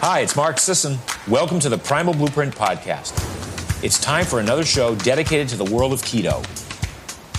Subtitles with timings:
[0.00, 0.96] Hi, it's Mark Sisson.
[1.26, 3.12] Welcome to the Primal Blueprint Podcast.
[3.82, 6.44] It's time for another show dedicated to the world of keto.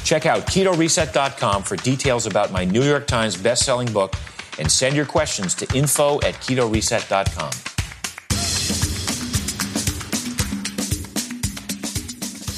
[0.04, 4.14] Check out ketoreset.com for details about my New York Times best-selling book
[4.60, 7.52] and send your questions to info at ketoreset.com.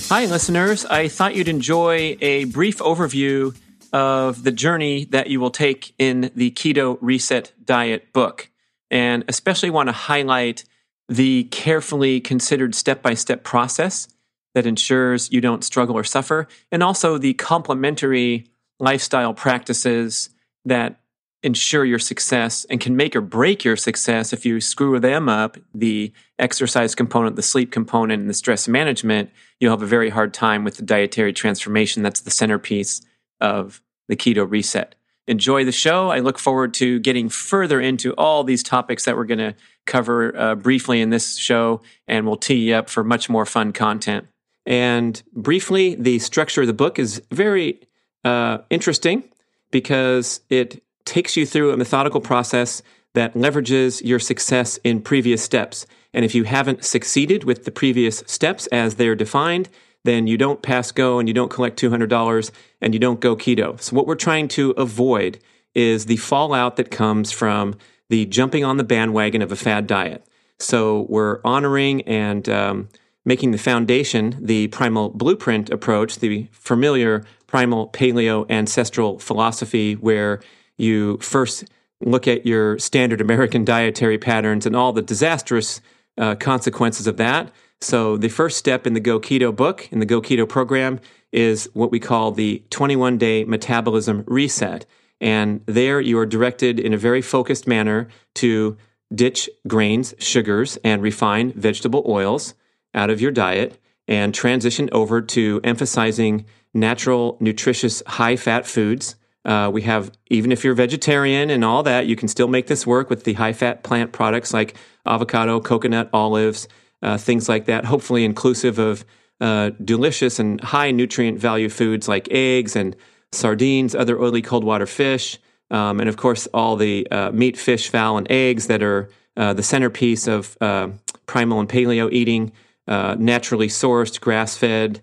[0.09, 0.83] Hi, listeners.
[0.85, 3.55] I thought you'd enjoy a brief overview
[3.93, 8.49] of the journey that you will take in the Keto Reset Diet book,
[8.91, 10.65] and especially want to highlight
[11.09, 14.07] the carefully considered step by step process
[14.53, 18.45] that ensures you don't struggle or suffer, and also the complementary
[18.79, 20.29] lifestyle practices
[20.65, 20.99] that
[21.43, 25.57] ensure your success and can make or break your success if you screw them up
[25.73, 29.29] the exercise component, the sleep component, and the stress management.
[29.59, 32.03] You'll have a very hard time with the dietary transformation.
[32.03, 33.01] That's the centerpiece
[33.39, 34.95] of the keto reset.
[35.27, 36.09] Enjoy the show.
[36.09, 40.35] I look forward to getting further into all these topics that we're going to cover
[40.37, 44.27] uh, briefly in this show, and we'll tee you up for much more fun content.
[44.65, 47.79] And briefly, the structure of the book is very
[48.23, 49.23] uh, interesting
[49.71, 52.81] because it takes you through a methodical process
[53.13, 55.85] that leverages your success in previous steps.
[56.13, 59.69] And if you haven't succeeded with the previous steps as they're defined,
[60.03, 63.79] then you don't pass go and you don't collect $200 and you don't go keto.
[63.79, 65.39] So, what we're trying to avoid
[65.73, 67.75] is the fallout that comes from
[68.09, 70.25] the jumping on the bandwagon of a fad diet.
[70.59, 72.89] So, we're honoring and um,
[73.25, 80.41] making the foundation the primal blueprint approach, the familiar primal paleo ancestral philosophy, where
[80.77, 81.65] you first
[82.03, 85.81] look at your standard American dietary patterns and all the disastrous
[86.17, 87.51] uh, consequences of that.
[87.81, 90.99] So, the first step in the Go Keto book, in the Go Keto program,
[91.31, 94.85] is what we call the 21 day metabolism reset.
[95.19, 98.77] And there you are directed in a very focused manner to
[99.13, 102.53] ditch grains, sugars, and refined vegetable oils
[102.93, 109.15] out of your diet and transition over to emphasizing natural, nutritious, high fat foods.
[109.43, 112.85] Uh, we have, even if you're vegetarian and all that, you can still make this
[112.85, 114.75] work with the high fat plant products like
[115.05, 116.67] avocado, coconut, olives,
[117.01, 119.05] uh, things like that, hopefully inclusive of
[119.39, 122.95] uh, delicious and high nutrient value foods like eggs and
[123.31, 125.39] sardines, other oily cold water fish,
[125.71, 129.53] um, and of course, all the uh, meat, fish, fowl, and eggs that are uh,
[129.53, 130.89] the centerpiece of uh,
[131.25, 132.51] primal and paleo eating.
[132.87, 135.01] Uh, naturally sourced, grass fed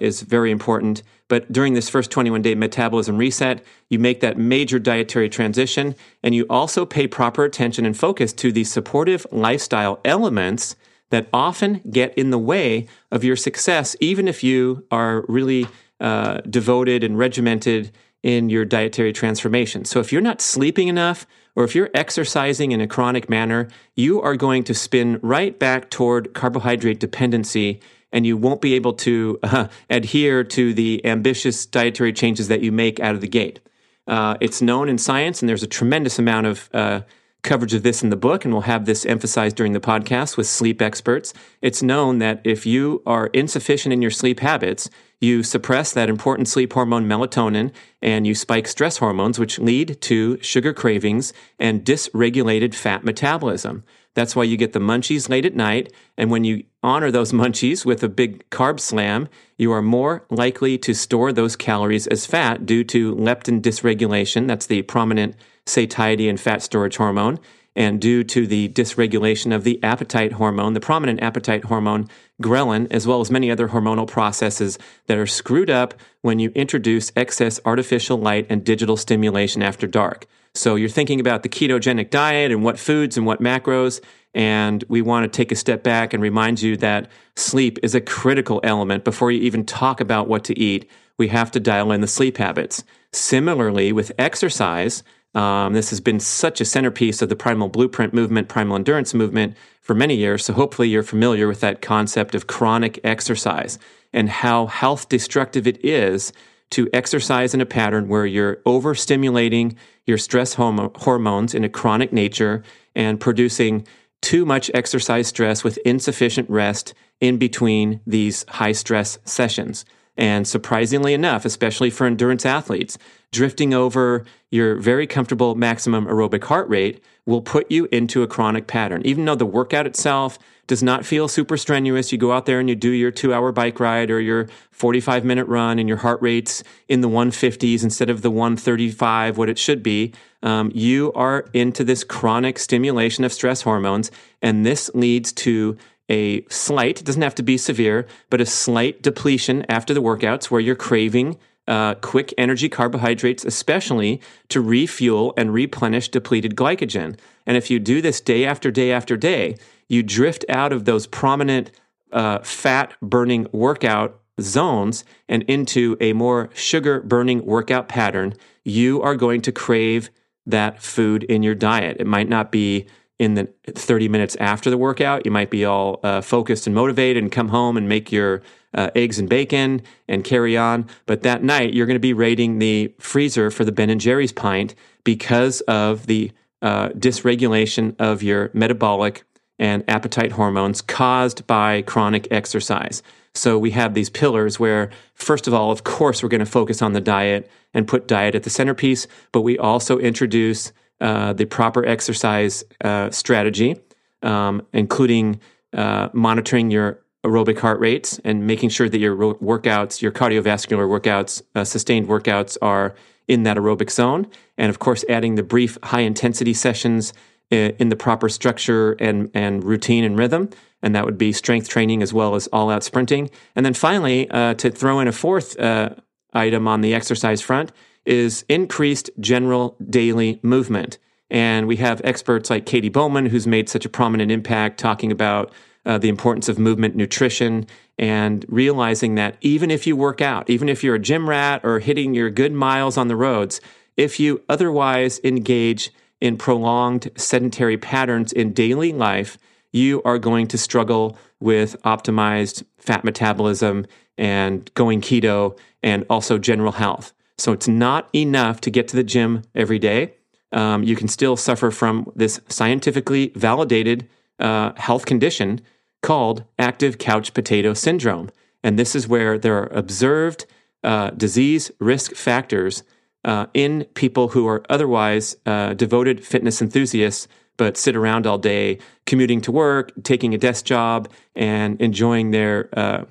[0.00, 1.02] is very important.
[1.28, 6.34] But during this first 21 day metabolism reset, you make that major dietary transition and
[6.34, 10.76] you also pay proper attention and focus to the supportive lifestyle elements
[11.10, 15.66] that often get in the way of your success, even if you are really
[16.00, 19.84] uh, devoted and regimented in your dietary transformation.
[19.84, 21.26] So if you're not sleeping enough,
[21.56, 25.90] or if you're exercising in a chronic manner, you are going to spin right back
[25.90, 27.80] toward carbohydrate dependency
[28.12, 32.72] and you won't be able to uh, adhere to the ambitious dietary changes that you
[32.72, 33.60] make out of the gate.
[34.06, 37.00] Uh, it's known in science, and there's a tremendous amount of uh,
[37.42, 40.46] coverage of this in the book, and we'll have this emphasized during the podcast with
[40.46, 41.32] sleep experts.
[41.62, 44.90] It's known that if you are insufficient in your sleep habits,
[45.20, 50.40] you suppress that important sleep hormone melatonin and you spike stress hormones, which lead to
[50.42, 53.84] sugar cravings and dysregulated fat metabolism.
[54.14, 55.92] That's why you get the munchies late at night.
[56.16, 60.78] And when you honor those munchies with a big carb slam, you are more likely
[60.78, 64.48] to store those calories as fat due to leptin dysregulation.
[64.48, 65.36] That's the prominent
[65.70, 67.38] satiety and fat storage hormone.
[67.76, 72.08] And due to the dysregulation of the appetite hormone, the prominent appetite hormone,
[72.42, 74.76] ghrelin, as well as many other hormonal processes
[75.06, 80.26] that are screwed up when you introduce excess artificial light and digital stimulation after dark.
[80.54, 84.00] So you're thinking about the ketogenic diet and what foods and what macros.
[84.34, 88.00] And we want to take a step back and remind you that sleep is a
[88.00, 90.90] critical element before you even talk about what to eat.
[91.18, 92.82] We have to dial in the sleep habits.
[93.12, 95.02] Similarly, with exercise,
[95.34, 99.56] um, this has been such a centerpiece of the primal blueprint movement, primal endurance movement
[99.80, 100.44] for many years.
[100.44, 103.78] So hopefully you're familiar with that concept of chronic exercise
[104.12, 106.32] and how health destructive it is
[106.70, 112.62] to exercise in a pattern where you're overstimulating your stress hormones in a chronic nature
[112.94, 113.86] and producing
[114.20, 119.84] too much exercise stress with insufficient rest in between these high stress sessions.
[120.16, 122.98] And surprisingly enough, especially for endurance athletes,
[123.32, 128.66] drifting over your very comfortable maximum aerobic heart rate will put you into a chronic
[128.66, 129.02] pattern.
[129.04, 132.68] Even though the workout itself does not feel super strenuous, you go out there and
[132.68, 136.20] you do your two hour bike ride or your 45 minute run and your heart
[136.22, 140.12] rate's in the 150s instead of the 135, what it should be.
[140.42, 144.10] Um, you are into this chronic stimulation of stress hormones,
[144.40, 145.76] and this leads to
[146.10, 150.60] a slight, doesn't have to be severe, but a slight depletion after the workouts where
[150.60, 157.16] you're craving uh, quick energy carbohydrates, especially to refuel and replenish depleted glycogen.
[157.46, 159.56] And if you do this day after day after day,
[159.88, 161.70] you drift out of those prominent
[162.12, 168.34] uh, fat burning workout zones and into a more sugar burning workout pattern,
[168.64, 170.10] you are going to crave
[170.46, 171.98] that food in your diet.
[172.00, 172.86] It might not be
[173.20, 175.26] in the 30 minutes after the workout.
[175.26, 178.40] You might be all uh, focused and motivated and come home and make your
[178.72, 180.88] uh, eggs and bacon and carry on.
[181.04, 184.32] But that night, you're going to be raiding the freezer for the Ben and Jerry's
[184.32, 184.74] pint
[185.04, 186.32] because of the
[186.62, 189.22] uh, dysregulation of your metabolic
[189.58, 193.02] and appetite hormones caused by chronic exercise.
[193.34, 196.80] So we have these pillars where, first of all, of course, we're going to focus
[196.80, 201.44] on the diet and put diet at the centerpiece, but we also introduce uh, the
[201.44, 203.76] proper exercise uh, strategy,
[204.22, 205.40] um, including
[205.72, 211.42] uh, monitoring your aerobic heart rates and making sure that your workouts, your cardiovascular workouts,
[211.54, 212.94] uh, sustained workouts are
[213.28, 214.26] in that aerobic zone.
[214.56, 217.12] And of course, adding the brief high intensity sessions
[217.50, 220.50] in the proper structure and, and routine and rhythm.
[220.82, 223.30] And that would be strength training as well as all out sprinting.
[223.56, 225.90] And then finally, uh, to throw in a fourth uh,
[226.32, 227.72] item on the exercise front
[228.10, 230.98] is increased general daily movement.
[231.30, 235.52] And we have experts like Katy Bowman, who's made such a prominent impact talking about
[235.86, 237.66] uh, the importance of movement nutrition
[237.98, 241.78] and realizing that even if you work out, even if you're a gym rat or
[241.78, 243.60] hitting your good miles on the roads,
[243.96, 249.38] if you otherwise engage in prolonged sedentary patterns in daily life,
[249.70, 253.86] you are going to struggle with optimized fat metabolism
[254.18, 257.12] and going keto and also general health.
[257.40, 260.14] So it's not enough to get to the gym every day.
[260.52, 264.08] Um, you can still suffer from this scientifically validated
[264.38, 265.62] uh, health condition
[266.02, 268.30] called active couch potato syndrome.
[268.62, 270.44] And this is where there are observed
[270.84, 272.82] uh, disease risk factors
[273.24, 277.26] uh, in people who are otherwise uh, devoted fitness enthusiasts,
[277.56, 282.68] but sit around all day commuting to work, taking a desk job, and enjoying their
[282.78, 283.04] uh,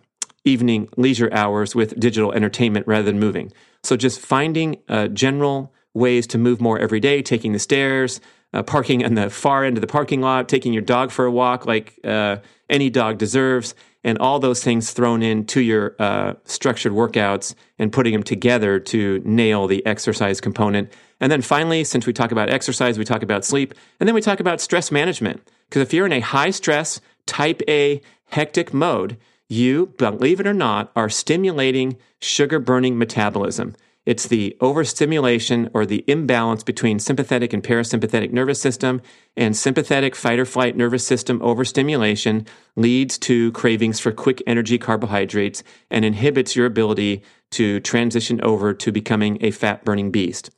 [0.46, 3.52] evening leisure hours with digital entertainment rather than moving.
[3.84, 8.22] So just finding uh, general ways to move more every day, taking the stairs,
[8.54, 11.32] uh, parking on the far end of the parking lot, taking your dog for a
[11.32, 12.38] walk like uh,
[12.70, 18.14] any dog deserves, and all those things thrown into your uh, structured workouts and putting
[18.14, 20.92] them together to nail the exercise component.
[21.20, 24.22] And then finally, since we talk about exercise, we talk about sleep, and then we
[24.22, 25.46] talk about stress management.
[25.68, 29.18] Because if you're in a high stress, type A, hectic mode,
[29.50, 33.76] you, believe it or not, are stimulating sugar burning metabolism.
[34.06, 39.02] It's the overstimulation or the imbalance between sympathetic and parasympathetic nervous system
[39.36, 45.64] and sympathetic fight or flight nervous system overstimulation leads to cravings for quick energy carbohydrates
[45.92, 50.50] and inhibits your ability to transition over to becoming a fat burning beast.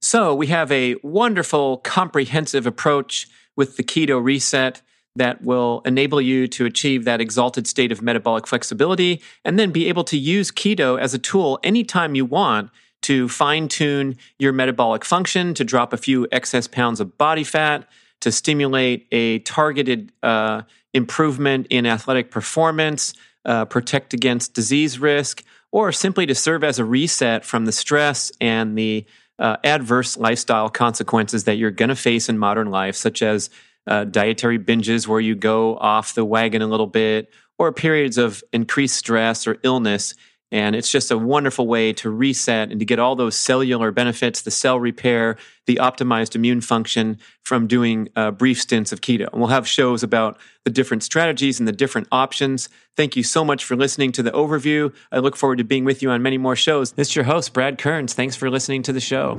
[0.00, 4.82] So we have a wonderful comprehensive approach with the keto reset
[5.16, 9.88] that will enable you to achieve that exalted state of metabolic flexibility and then be
[9.88, 12.70] able to use keto as a tool anytime you want
[13.02, 17.88] to fine tune your metabolic function, to drop a few excess pounds of body fat,
[18.20, 25.92] to stimulate a targeted uh, improvement in athletic performance, uh, protect against disease risk, or
[25.92, 29.06] simply to serve as a reset from the stress and the
[29.38, 33.50] uh, adverse lifestyle consequences that you're going to face in modern life, such as
[33.86, 38.42] uh, dietary binges where you go off the wagon a little bit, or periods of
[38.52, 40.14] increased stress or illness
[40.50, 44.42] and it's just a wonderful way to reset and to get all those cellular benefits,
[44.42, 49.30] the cell repair, the optimized immune function from doing uh, brief stints of keto.
[49.30, 52.70] And we'll have shows about the different strategies and the different options.
[52.96, 54.94] Thank you so much for listening to the overview.
[55.12, 56.92] I look forward to being with you on many more shows.
[56.92, 58.14] This is your host, Brad Kearns.
[58.14, 59.38] Thanks for listening to the show.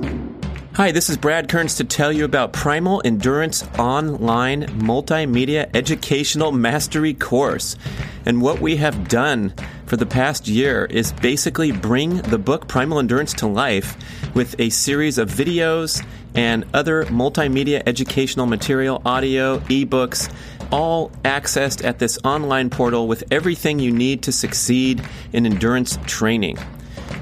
[0.74, 7.12] Hi, this is Brad Kearns to tell you about Primal Endurance Online Multimedia Educational Mastery
[7.12, 7.76] Course.
[8.24, 9.52] And what we have done
[9.86, 13.96] for the past year is basically bring the book Primal Endurance to life
[14.32, 20.32] with a series of videos and other multimedia educational material, audio, ebooks
[20.70, 26.56] all accessed at this online portal with everything you need to succeed in endurance training.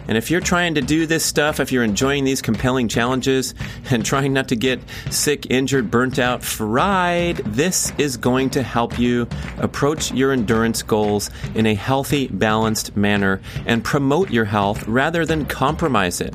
[0.09, 3.55] And if you're trying to do this stuff, if you're enjoying these compelling challenges
[3.91, 8.99] and trying not to get sick, injured, burnt out, fried, this is going to help
[8.99, 15.27] you approach your endurance goals in a healthy, balanced manner and promote your health rather
[15.27, 16.35] than compromise it.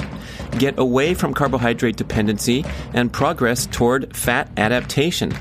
[0.59, 2.63] Get away from carbohydrate dependency
[2.93, 5.33] and progress toward fat adaptation.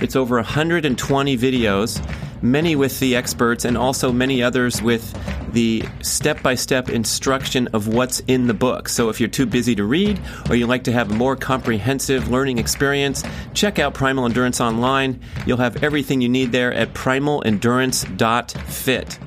[0.00, 2.04] It's over 120 videos,
[2.50, 5.12] many with the experts and also many others with
[5.52, 8.88] the step by step instruction of what's in the book.
[8.88, 12.30] So if you're too busy to read or you like to have a more comprehensive
[12.30, 13.24] learning experience,
[13.54, 15.20] check out Primal Endurance online.
[15.46, 19.18] You'll have everything you need there at primalendurance.fit.